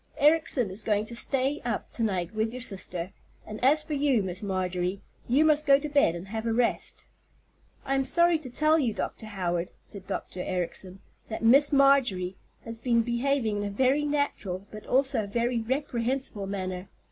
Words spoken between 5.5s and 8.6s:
go to bed and have a rest." "I am sorry to